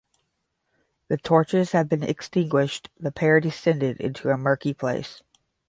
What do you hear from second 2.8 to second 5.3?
the pair descended into a murky place.